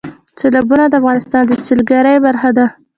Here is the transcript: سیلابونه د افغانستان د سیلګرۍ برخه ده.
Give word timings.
سیلابونه 0.39 0.85
د 0.89 0.93
افغانستان 1.01 1.43
د 1.47 1.51
سیلګرۍ 1.65 2.17
برخه 2.25 2.49
ده. 2.57 2.65